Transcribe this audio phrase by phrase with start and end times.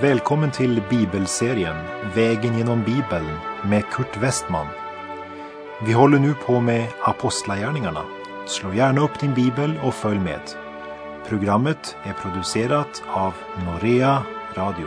[0.00, 1.76] Välkommen till bibelserien
[2.14, 3.26] Vägen genom Bibeln
[3.64, 4.66] med Kurt Westman.
[5.86, 8.04] Vi håller nu på med Apostlagärningarna.
[8.46, 10.40] Slå gärna upp din bibel och följ med.
[11.28, 13.34] Programmet är producerat av
[13.66, 14.22] Norea
[14.54, 14.86] Radio.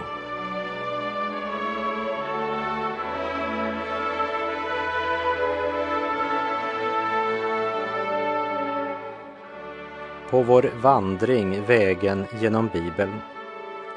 [10.29, 13.21] På vår vandring vägen genom Bibeln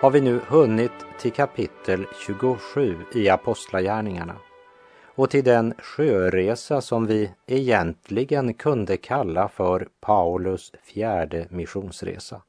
[0.00, 4.36] har vi nu hunnit till kapitel 27 i Apostlagärningarna
[5.04, 12.42] och till den sjöresa som vi egentligen kunde kalla för Paulus fjärde missionsresa.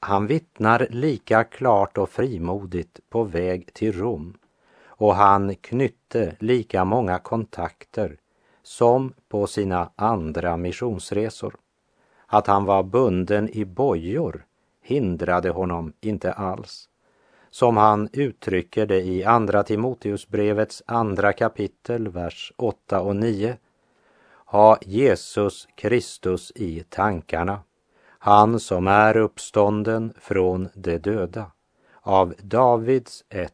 [0.00, 4.38] Han vittnar lika klart och frimodigt på väg till Rom
[4.86, 8.16] och han knytte lika många kontakter
[8.62, 11.56] som på sina andra missionsresor.
[12.26, 14.44] Att han var bunden i bojor
[14.82, 16.88] hindrade honom inte alls.
[17.54, 23.56] Som han uttrycker det i Andra Timoteusbrevets andra kapitel, vers 8 och 9.
[24.46, 27.60] Ha Jesus Kristus i tankarna,
[28.18, 31.50] han som är uppstånden från de döda,
[32.00, 33.52] av Davids ett,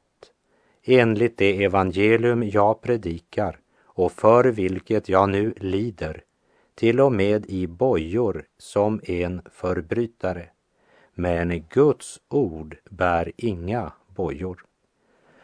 [0.84, 6.22] enligt det evangelium jag predikar och för vilket jag nu lider,
[6.74, 10.48] till och med i bojor som en förbrytare.
[11.20, 14.64] Men Guds ord bär inga bojor.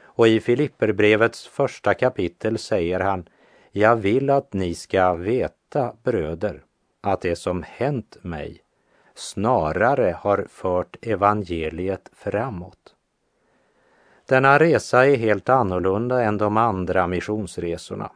[0.02, 3.28] Och i Filipperbrevets första kapitel säger han,
[3.70, 6.64] jag vill att ni ska veta, bröder,
[7.00, 8.60] att det som hänt mig
[9.14, 12.94] snarare har fört evangeliet framåt.
[14.27, 18.10] Denna resa är helt annorlunda än de andra missionsresorna.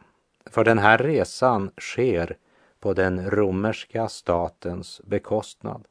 [0.45, 2.37] För den här resan sker
[2.79, 5.85] på den romerska statens bekostnad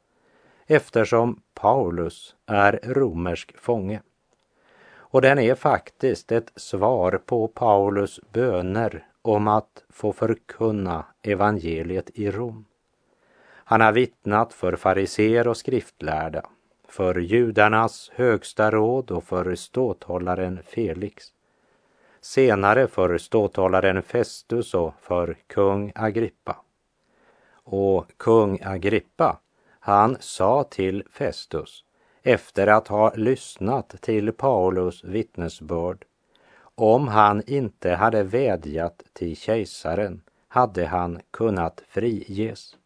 [0.71, 4.01] eftersom Paulus är romersk fånge.
[4.93, 12.31] Och den är faktiskt ett svar på Paulus böner om att få förkunna evangeliet i
[12.31, 12.65] Rom.
[13.53, 16.41] Han har vittnat för fariser och skriftlärda,
[16.87, 21.25] för judarnas högsta råd och för ståthållaren Felix.
[22.21, 26.55] Senare för ståthållaren Festus och för kung Agrippa.
[27.63, 29.39] Och kung Agrippa
[29.83, 31.83] han sa till Festus
[32.23, 36.05] efter att ha lyssnat till Paulus vittnesbörd
[36.75, 42.77] om han inte hade vädjat till kejsaren hade han kunnat friges.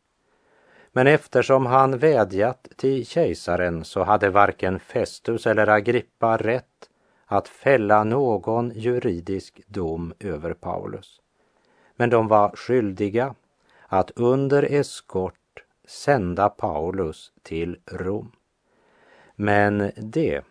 [0.91, 6.89] Men eftersom han vädjat till kejsaren så hade varken Festus eller Agrippa rätt
[7.25, 11.22] att fälla någon juridisk dom över Paulus.
[11.95, 13.35] Men de var skyldiga
[13.88, 15.44] att under eskort
[15.88, 18.31] sända Paulus till Rom.
[19.35, 20.41] Men det,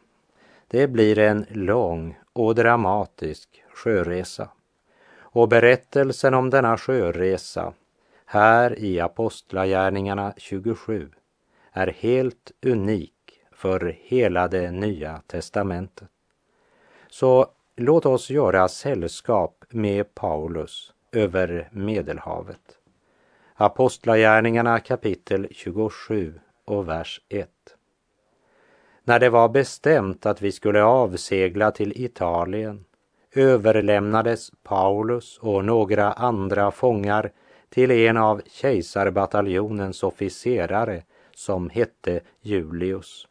[0.69, 4.49] det blir en lång och dramatisk sjöresa.
[5.17, 7.73] Och berättelsen om denna sjöresa
[8.27, 11.11] här i Apostlagärningarna 27
[11.73, 16.09] är helt unik för hela det nya testamentet.
[17.09, 17.47] Så
[17.77, 22.79] låt oss göra sällskap med Paulus över Medelhavet.
[23.57, 27.49] Apostlagärningarna kapitel 27 och vers 1.
[29.05, 32.85] När det var bestämt att vi skulle avsegla till Italien
[33.35, 37.33] överlämnades Paulus och några andra fångar
[37.69, 41.03] till en av kejsarbataljonens officerare
[41.35, 43.27] som hette Julius.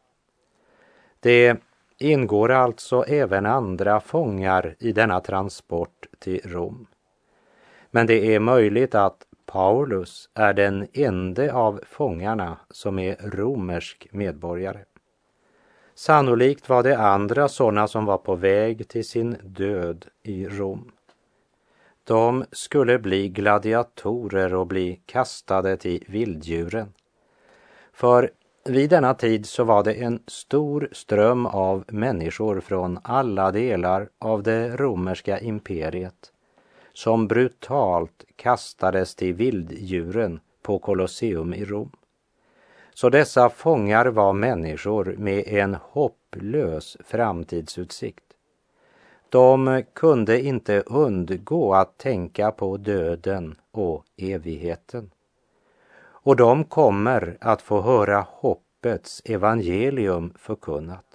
[1.20, 1.58] Det
[1.98, 6.88] ingår alltså även andra fångar i denna transport till Rom.
[7.92, 14.80] Men det är möjligt att Paulus är den ende av fångarna som är romersk medborgare.
[15.96, 20.92] Sannolikt var det andra sådana som var på väg till sin död i Rom.
[22.04, 26.94] De skulle bli gladiatorer och bli kastade till vilddjuren.
[27.92, 28.32] För
[28.66, 34.44] vid denna tid så var det en stor ström av människor från alla delar av
[34.44, 36.33] det romerska imperiet
[36.94, 41.92] som brutalt kastades till vilddjuren på Colosseum i Rom.
[42.94, 48.24] Så dessa fångar var människor med en hopplös framtidsutsikt.
[49.30, 55.12] De kunde inte undgå att tänka på döden och evigheten.
[56.00, 61.06] Och de kommer att få höra hoppets evangelium förkunnat.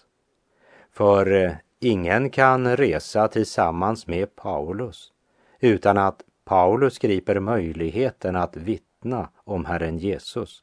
[0.92, 5.12] För eh, ingen kan resa tillsammans med Paulus
[5.60, 10.62] utan att Paulus griper möjligheten att vittna om Herren Jesus,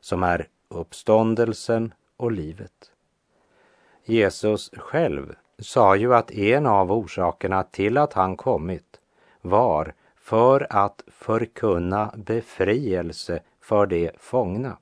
[0.00, 2.92] som är uppståndelsen och livet.
[4.04, 9.00] Jesus själv sa ju att en av orsakerna till att han kommit
[9.40, 14.78] var för att förkunna befrielse för de fångna,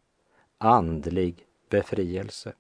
[0.59, 2.53] andlig befrielse.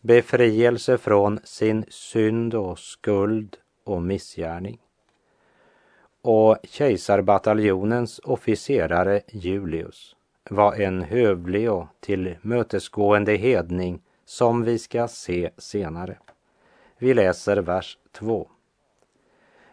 [0.00, 4.78] Befrielse från sin synd och skuld och missgärning.
[6.28, 10.16] Och kejsarbataljonens officerare Julius
[10.50, 16.18] var en hövlig och tillmötesgående hedning som vi ska se senare.
[16.98, 18.48] Vi läser vers 2.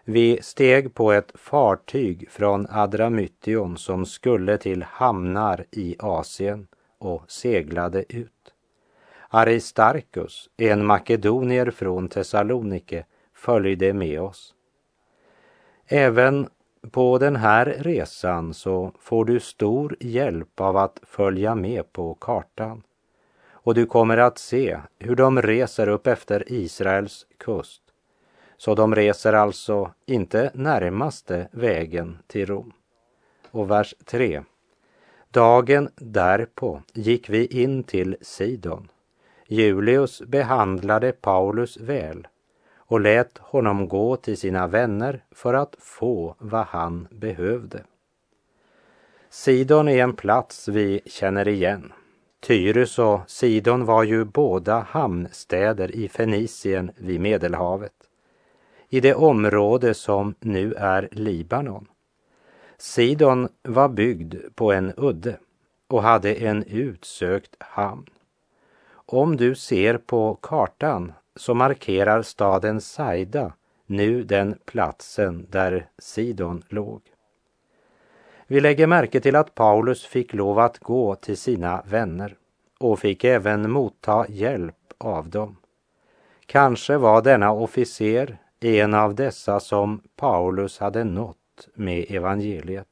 [0.03, 6.67] Vi steg på ett fartyg från Adramytion som skulle till hamnar i Asien
[6.97, 8.53] och seglade ut.
[9.29, 14.53] Aristarchus, en makedonier från Thessalonike, följde med oss.
[15.88, 16.50] Även
[16.91, 22.83] på den här resan så får du stor hjälp av att följa med på kartan.
[23.45, 27.81] Och du kommer att se hur de reser upp efter Israels kust.
[28.57, 32.74] Så de reser alltså inte närmaste vägen till Rom.
[33.51, 34.44] Och vers 3.
[35.31, 38.91] Dagen därpå gick vi in till Sidon.
[39.47, 42.27] Julius behandlade Paulus väl
[42.93, 47.83] och lät honom gå till sina vänner för att få vad han behövde.
[49.29, 51.93] Sidon är en plats vi känner igen.
[52.39, 57.93] Tyrus och Sidon var ju båda hamnstäder i Fenicien vid Medelhavet,
[58.89, 61.87] i det område som nu är Libanon.
[62.77, 65.37] Sidon var byggd på en udde
[65.87, 68.09] och hade en utsökt hamn.
[69.05, 73.53] Om du ser på kartan så markerar staden Saida
[73.85, 77.01] nu den platsen där Sidon låg.
[78.47, 82.35] Vi lägger märke till att Paulus fick lov att gå till sina vänner
[82.80, 85.57] och fick även motta hjälp av dem.
[86.45, 92.88] Kanske var denna officer en av dessa som Paulus hade nått med evangeliet.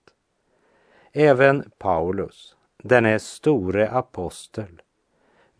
[1.11, 4.81] Även Paulus, denne store apostel,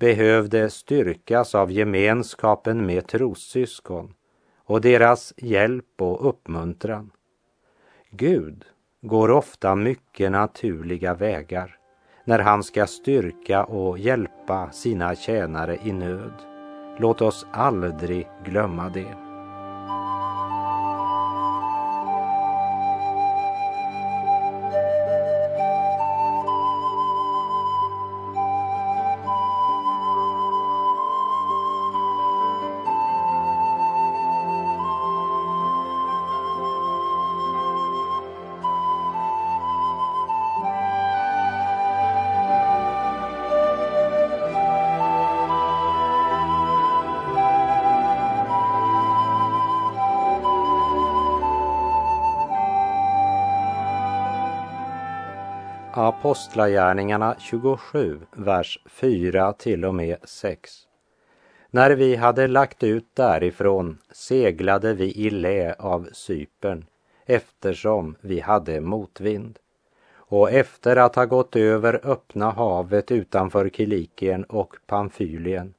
[0.02, 4.14] behövde styrkas av gemenskapen med trossyskon
[4.66, 7.12] och deras hjälp och uppmuntran.
[8.10, 8.66] Gud
[9.02, 11.78] går ofta mycket naturliga vägar
[12.26, 16.34] när han ska styrka och hjälpa sina tjänare i nöd.
[17.00, 19.31] Låt oss aldrig glömma det.
[56.32, 60.72] Apostlagärningarna 27, vers 4 till och med 6.
[61.70, 66.86] När vi hade lagt ut därifrån seglade vi i lä av Cypern
[67.26, 69.60] eftersom vi hade motvind.
[70.14, 75.74] Och efter att ha gått över öppna havet utanför Kilikien och Pamfylien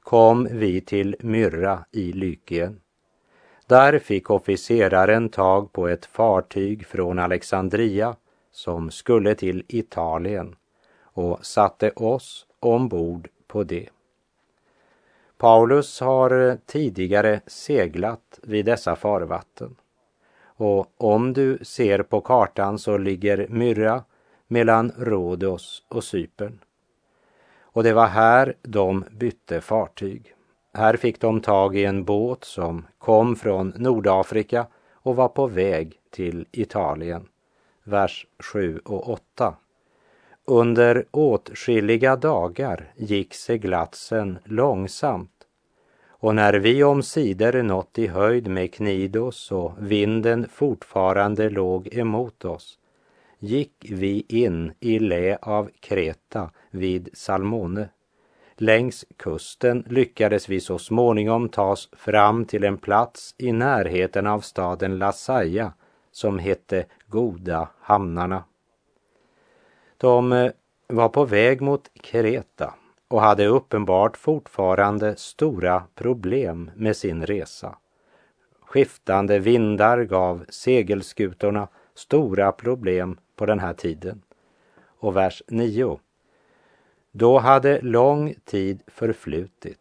[0.00, 2.80] kom vi till Myrra i Lykien.
[3.66, 8.16] Där fick officeraren tag på ett fartyg från Alexandria
[8.58, 10.56] som skulle till Italien
[11.02, 13.88] och satte oss ombord på det.
[15.36, 19.76] Paulus har eh, tidigare seglat vid dessa farvatten
[20.42, 24.04] och om du ser på kartan så ligger Myrra
[24.46, 26.58] mellan Rhodos och Cypern.
[27.60, 30.34] Och det var här de bytte fartyg.
[30.74, 36.00] Här fick de tag i en båt som kom från Nordafrika och var på väg
[36.10, 37.28] till Italien
[37.88, 39.56] vers 7 och 8.
[40.44, 45.38] Under åtskilliga dagar gick seglatsen långsamt
[46.20, 52.78] och när vi omsider nått i höjd med Knidos och vinden fortfarande låg emot oss
[53.38, 57.88] gick vi in i lä av Kreta vid Salmone.
[58.56, 64.98] Längs kusten lyckades vi så småningom tas fram till en plats i närheten av staden
[64.98, 65.72] Lasaja
[66.12, 68.44] som hette Goda hamnarna.
[69.96, 70.50] De eh,
[70.86, 72.74] var på väg mot Kreta
[73.08, 77.76] och hade uppenbart fortfarande stora problem med sin resa.
[78.60, 84.22] Skiftande vindar gav segelskutorna stora problem på den här tiden.
[84.98, 86.00] Och vers 9.
[87.12, 89.78] Då hade lång tid förflutit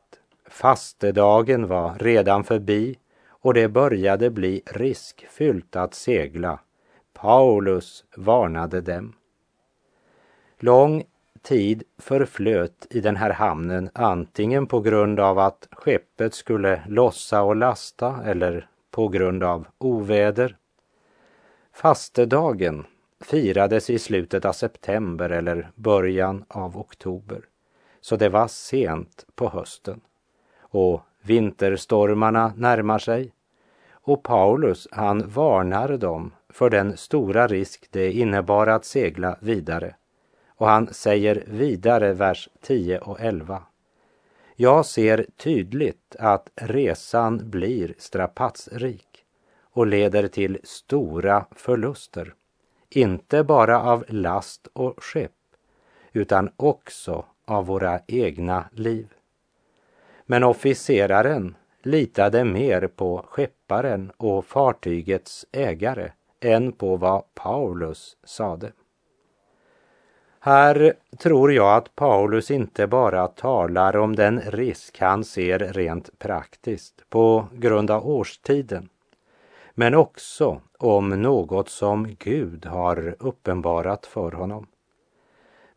[0.50, 6.60] Fastedagen var redan förbi och det började bli riskfyllt att segla.
[7.19, 9.13] Paulus varnade dem.
[10.59, 11.03] Lång
[11.41, 17.55] tid förflöt i den här hamnen antingen på grund av att skeppet skulle lossa och
[17.55, 20.57] lasta eller på grund av oväder.
[21.74, 22.86] Fastedagen
[23.21, 27.41] firades i slutet av september eller början av oktober.
[28.01, 30.01] Så det var sent på hösten.
[30.59, 33.31] Och vinterstormarna närmar sig.
[33.91, 39.96] Och Paulus han varnar dem för den stora risk det innebar att segla vidare.
[40.48, 43.64] Och han säger vidare, vers 10 och 11.
[44.56, 49.26] Jag ser tydligt att resan blir strapatsrik
[49.62, 52.34] och leder till stora förluster.
[52.90, 55.32] Inte bara av last och skepp,
[56.14, 59.08] utan också av våra egna liv.
[60.26, 68.72] Men officeraren litade mer på skepparen och fartygets ägare än på vad Paulus sade.
[70.39, 77.10] Här tror jag att Paulus inte bara talar om den risk han ser rent praktiskt
[77.10, 78.89] på grund av årstiden,
[79.74, 84.67] men också om något som Gud har uppenbarat för honom.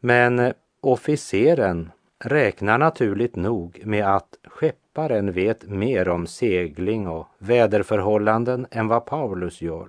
[0.01, 8.89] Men officeren räknar naturligt nog med att skepparen vet mer om segling och väderförhållanden än
[8.89, 9.89] vad Paulus gör.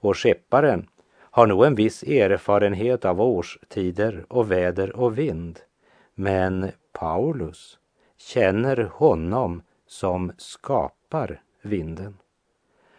[0.00, 0.88] Och skepparen
[1.18, 5.60] har nog en viss erfarenhet av årstider och väder och vind.
[6.14, 7.78] Men Paulus
[8.16, 12.16] känner honom som skapar vinden.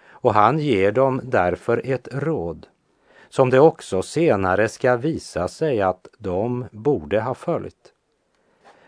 [0.07, 2.67] Och han ger dem därför ett råd
[3.29, 7.93] som det också senare ska visa sig att de borde ha följt.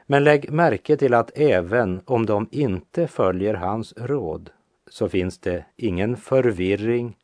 [0.06, 4.50] Men lägg märke till att även om de inte följer hans råd
[4.90, 7.18] så finns det ingen förvirring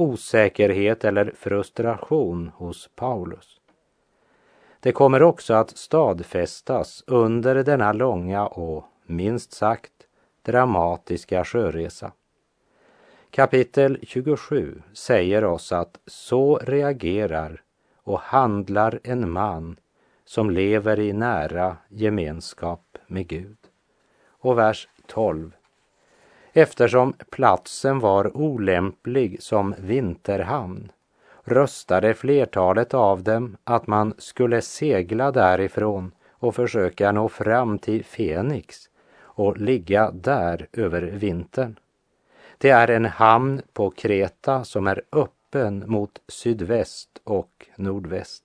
[0.00, 3.60] osäkerhet eller frustration hos Paulus.
[4.80, 9.92] Det kommer också att stadfästas under denna långa och minst sagt
[10.42, 12.12] dramatiska sjöresa.
[13.30, 17.62] Kapitel 27 säger oss att så reagerar
[17.96, 19.76] och handlar en man
[20.24, 23.58] som lever i nära gemenskap med Gud.
[24.28, 25.52] Och vers 12
[26.52, 30.92] eftersom platsen var olämplig som vinterhamn
[31.44, 38.90] röstade flertalet av dem att man skulle segla därifrån och försöka nå fram till Fenix
[39.20, 41.78] och ligga där över vintern.
[42.58, 48.44] Det är en hamn på Kreta som är öppen mot sydväst och nordväst.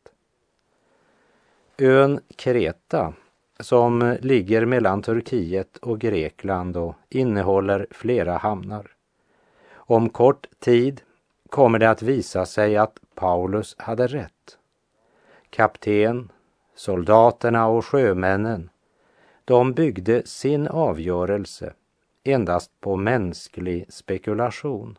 [1.78, 3.14] Ön Kreta
[3.60, 8.92] som ligger mellan Turkiet och Grekland och innehåller flera hamnar.
[9.74, 11.02] Om kort tid
[11.50, 14.58] kommer det att visa sig att Paulus hade rätt.
[15.50, 16.32] Kapten,
[16.76, 18.70] soldaterna och sjömännen,
[19.46, 21.74] de byggde sin avgörelse
[22.24, 24.98] endast på mänsklig spekulation,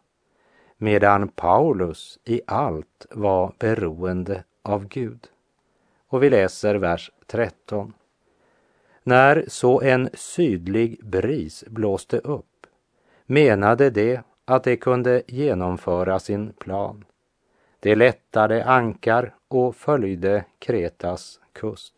[0.77, 5.27] medan Paulus i allt var beroende av Gud.
[6.09, 7.93] Och vi läser vers 13.
[9.09, 12.67] När så en sydlig bris blåste upp
[13.27, 17.05] menade de att de kunde genomföra sin plan.
[17.81, 21.93] De lättade ankar och följde Kretas kust.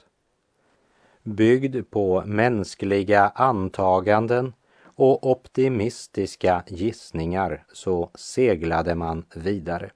[1.23, 9.91] Byggd på mänskliga antaganden och optimistiska gissningar så seglade man vidare.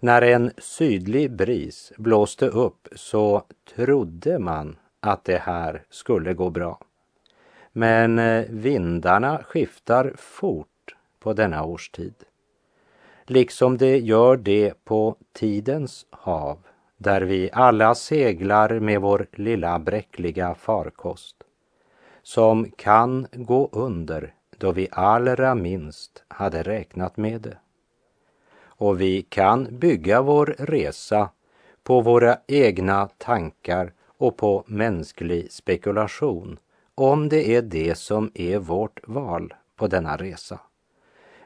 [0.00, 3.42] När en sydlig bris blåste upp så
[3.74, 6.78] trodde man att det här skulle gå bra.
[7.72, 12.14] Men eh, vindarna skiftar fort på denna årstid.
[13.26, 16.58] Liksom det gör det på tidens hav
[16.96, 21.36] där vi alla seglar med vår lilla bräckliga farkost
[22.22, 27.56] som kan gå under då vi allra minst hade räknat med det.
[28.62, 31.30] Och vi kan bygga vår resa
[31.82, 36.58] på våra egna tankar och på mänsklig spekulation
[36.94, 40.60] om det är det som är vårt val på denna resa.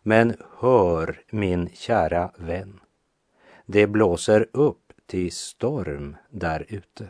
[0.03, 2.81] Men hör min kära vän,
[3.67, 7.09] det blåser upp till storm där ute.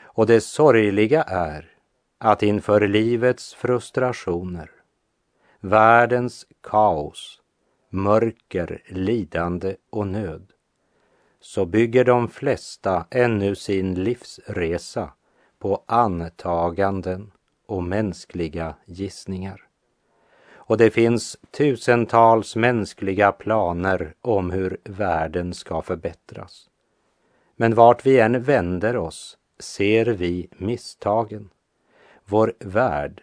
[0.00, 1.70] Och det sorgliga är
[2.18, 4.70] att inför livets frustrationer,
[5.60, 7.40] världens kaos,
[7.90, 10.52] mörker, lidande och nöd
[11.48, 15.12] så bygger de flesta ännu sin livsresa
[15.58, 17.30] på antaganden
[17.66, 19.68] och mänskliga gissningar.
[20.52, 26.70] Och det finns tusentals mänskliga planer om hur världen ska förbättras.
[27.56, 31.50] Men vart vi än vänder oss ser vi misstagen.
[32.24, 33.22] Vår värld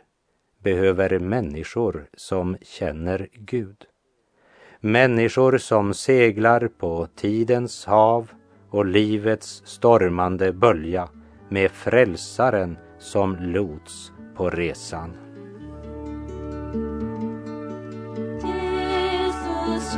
[0.59, 3.85] behöver människor som känner Gud.
[4.85, 8.31] Människor som seglar på tidens hav
[8.69, 11.09] och livets stormande bölja
[11.49, 15.13] med frälsaren som lots på resan.
[19.63, 19.97] Jesus,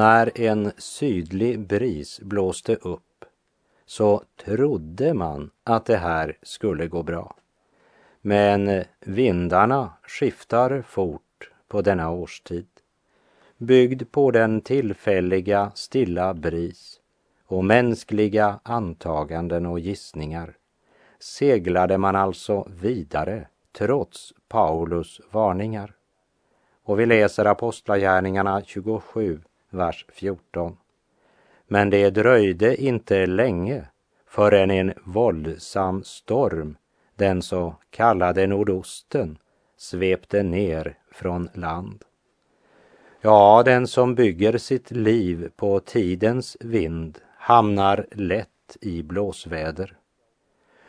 [0.00, 3.24] När en sydlig bris blåste upp
[3.86, 7.36] så trodde man att det här skulle gå bra.
[8.20, 12.66] Men vindarna skiftar fort på denna årstid.
[13.56, 17.00] Byggd på den tillfälliga stilla bris
[17.46, 20.56] och mänskliga antaganden och gissningar
[21.18, 25.94] seglade man alltså vidare trots Paulus varningar.
[26.84, 30.76] Och vi läser Apostlagärningarna 27 vers 14.
[31.66, 33.86] Men det dröjde inte länge
[34.26, 36.76] förrän en våldsam storm,
[37.16, 39.38] den så kallade nordosten,
[39.76, 42.04] svepte ner från land.
[43.20, 49.96] Ja, den som bygger sitt liv på tidens vind hamnar lätt i blåsväder.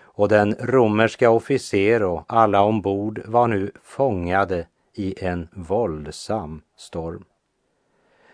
[0.02, 7.26] Och den romerska officer och alla ombord var nu fångade i en våldsam storm.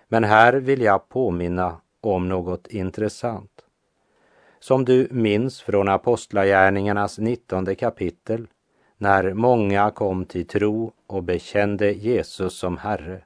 [0.08, 3.52] Men här vill jag påminna om något intressant.
[4.60, 8.48] Som du minns från Apostlagärningarnas 19 kapitel
[8.98, 13.22] när många kom till tro och bekände Jesus som Herre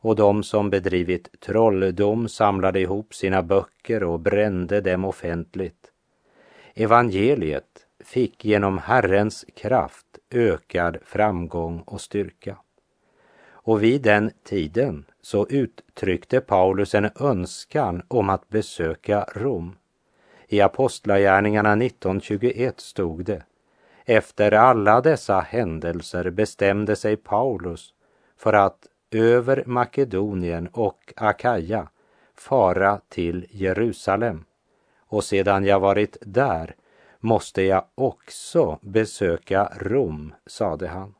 [0.00, 5.92] och de som bedrivit trolldom samlade ihop sina böcker och brände dem offentligt.
[6.74, 12.56] Evangeliet fick genom Herrens kraft ökad framgång och styrka.
[13.68, 19.76] Och vid den tiden så uttryckte Paulus en önskan om att besöka Rom.
[20.46, 23.42] I Apostlagärningarna 19.21 stod det
[24.04, 27.94] Efter alla dessa händelser bestämde sig Paulus
[28.36, 31.88] för att över Makedonien och Akaja
[32.34, 34.44] fara till Jerusalem.
[34.98, 36.74] Och sedan jag varit där
[37.20, 41.14] måste jag också besöka Rom, sade han.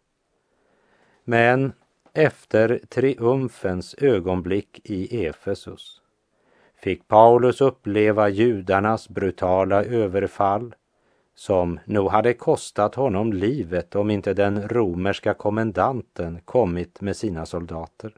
[1.25, 1.73] Men
[2.19, 6.01] efter triumfens ögonblick i Efesus
[6.83, 10.75] fick Paulus uppleva judarnas brutala överfall
[11.35, 18.15] som nog hade kostat honom livet om inte den romerska kommendanten kommit med sina soldater.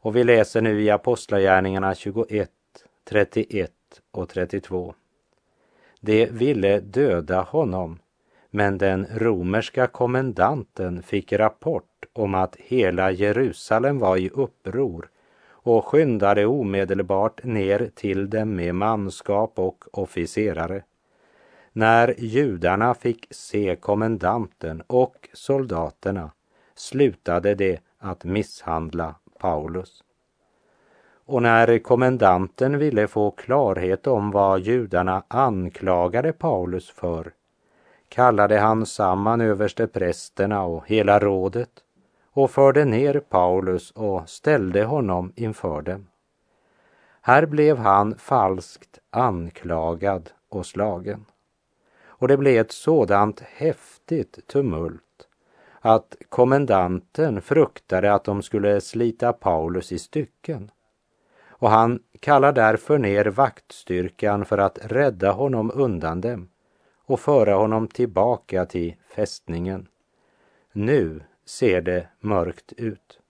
[0.00, 2.50] Och vi läser nu i Apostlagärningarna 21,
[3.04, 3.72] 31
[4.10, 4.94] och 32.
[6.00, 7.98] De ville döda honom,
[8.50, 15.10] men den romerska kommendanten fick rapport om att hela Jerusalem var i uppror
[15.50, 20.82] och skyndade omedelbart ner till dem med manskap och officerare.
[21.72, 26.30] När judarna fick se kommendanten och soldaterna
[26.74, 30.04] slutade de att misshandla Paulus.
[31.24, 37.32] Och när kommendanten ville få klarhet om vad judarna anklagade Paulus för
[38.08, 41.70] kallade han samman översteprästerna och hela rådet
[42.38, 46.06] och förde ner Paulus och ställde honom inför dem.
[47.20, 51.24] Här blev han falskt anklagad och slagen.
[52.04, 55.28] Och det blev ett sådant häftigt tumult
[55.80, 60.70] att kommendanten fruktade att de skulle slita Paulus i stycken
[61.48, 66.48] och han kallar därför ner vaktstyrkan för att rädda honom undan dem
[67.04, 69.86] och föra honom tillbaka till fästningen.
[70.72, 73.20] Nu ser det mörkt ut.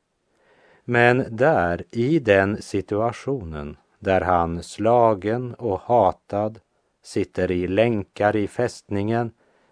[0.84, 6.60] Men där, i den situationen, där han slagen och hatad
[7.02, 9.30] sitter i länkar i fästningen,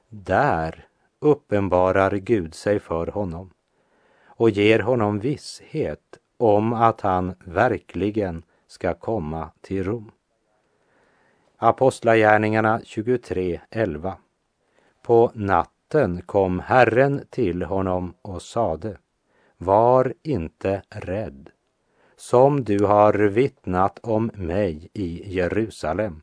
[0.08, 0.86] där
[1.20, 3.50] uppenbarar Gud sig för honom
[4.24, 10.10] och ger honom visshet om att han verkligen ska komma till Rom.
[11.56, 14.12] Apostlagärningarna 23.11
[15.02, 15.30] På
[15.96, 18.98] natten kom Herren till honom och sade
[19.58, 21.50] Var inte rädd.
[22.16, 26.22] Som du har vittnat om mig i Jerusalem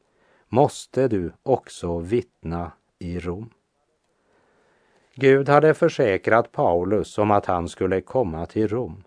[0.50, 3.50] måste du också vittna i Rom.
[5.16, 9.04] Gud hade försäkrat Paulus om att han skulle komma till Rom.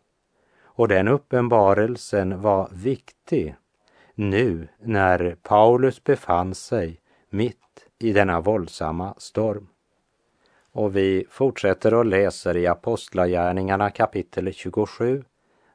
[0.63, 3.55] Och den uppenbarelsen var viktig
[4.15, 7.01] nu när Paulus befann sig
[7.31, 9.69] mitt i denna våldsamma storm.
[10.77, 15.25] Och vi fortsätter och läser i Apostlagärningarna kapitel 27,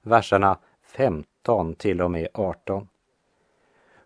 [0.02, 2.88] verserna 15 till och med 18.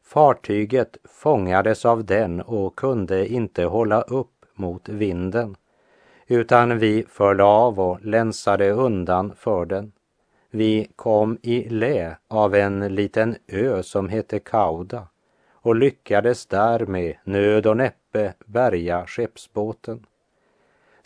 [0.03, 5.55] Fartyget fångades av den och kunde inte hålla upp mot vinden,
[6.27, 9.91] utan vi föll av och länsade undan för den.
[10.49, 15.07] Vi kom i lä av en liten ö som hette Kauda
[15.51, 20.05] och lyckades där med nöd och näppe bärga skeppsbåten.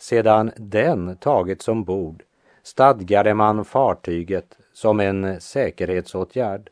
[0.00, 2.22] Sedan den tagits ombord
[2.62, 6.70] stadgade man fartyget som en säkerhetsåtgärd.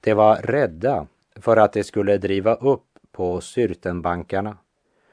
[0.00, 4.58] De var rädda för att det skulle driva upp på Syrtenbankarna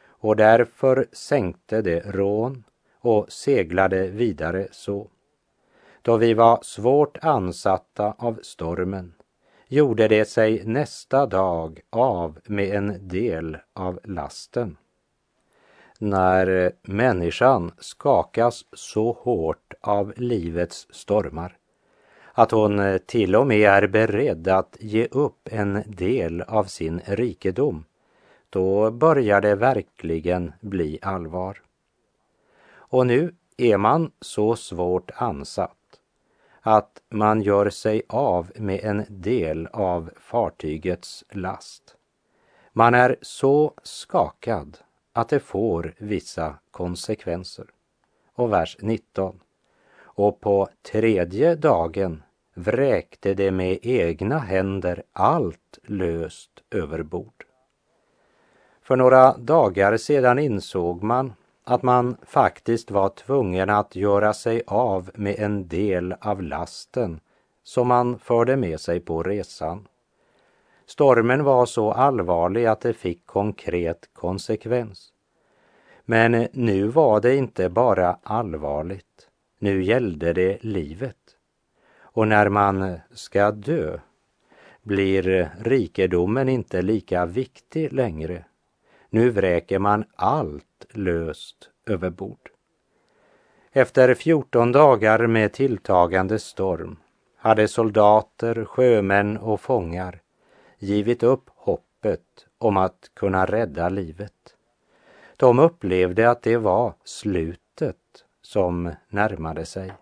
[0.08, 2.64] och därför sänkte de rån
[3.00, 5.10] och seglade vidare så.
[6.02, 9.14] Då vi var svårt ansatta av stormen
[9.68, 14.78] gjorde det sig nästa dag av med en del av lasten.
[16.06, 21.58] När eh, människan skakas så hårt av livets stormar
[22.34, 27.02] att hon eh, till och med är beredd att ge upp en del av sin
[27.06, 27.86] rikedom,
[28.50, 31.62] då börjar det verkligen bli allvar.
[32.72, 36.00] Och nu är man så svårt ansatt
[36.62, 41.96] att man gör sig av med en del av fartygets last.
[42.74, 44.78] Man är så skakad
[45.13, 47.65] att det får vissa konsekvenser.
[48.36, 49.39] Och vers 19.
[49.95, 52.23] Och på tredje dagen
[52.54, 57.45] vräkte de med egna händer allt löst över bord.
[58.82, 65.12] För några dagar sedan insåg man att man faktiskt var tvungen att göra sig av
[65.13, 67.19] med en del av lasten
[67.63, 69.88] som man förde med sig på resan.
[70.86, 75.13] Stormen var så allvarlig att det fick konkret konsekvens.
[76.06, 81.17] Men nu var det inte bara allvarligt, nu gällde det livet.
[82.00, 84.00] Och när man ska dö
[84.82, 88.46] blir rikedomen inte lika viktig längre.
[89.10, 92.50] Nu vräker man allt löst över bord.
[93.72, 96.98] Efter 14 dagar med tilltagande storm
[97.38, 100.23] hade soldater, sjömän och fångar
[100.84, 104.56] givit upp hoppet om att kunna rädda livet.
[105.38, 107.98] De upplevde att det var slutet
[108.41, 109.93] som närmade sig.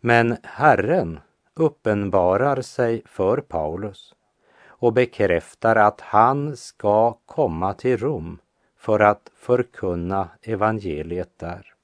[0.00, 1.20] Men Herren
[1.54, 4.14] uppenbarar sig för Paulus
[4.66, 8.38] och bekräftar att han ska komma till Rom
[8.78, 11.74] för att förkunna evangeliet där.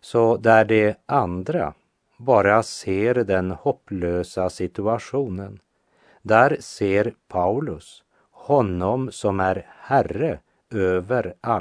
[0.00, 1.74] Så där de andra
[2.16, 5.60] bara ser den hopplösa situationen,
[6.26, 10.38] där ser Paulus honom som är Herre
[10.74, 11.54] över alla